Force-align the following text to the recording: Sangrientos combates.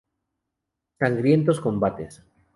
Sangrientos 0.97 1.61
combates. 1.61 2.23